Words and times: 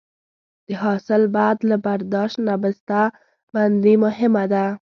د 0.67 0.69
حاصل 0.83 1.21
بعد 1.37 1.57
له 1.69 1.77
برداشت 1.85 2.37
نه 2.47 2.55
بسته 2.61 2.99
بندي 3.53 3.95
مهمه 4.05 4.43
ده. 4.53 4.65